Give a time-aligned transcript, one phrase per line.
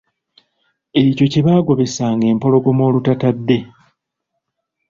[1.01, 3.57] Ekyo kye baagobesanga empologoma olutatadde.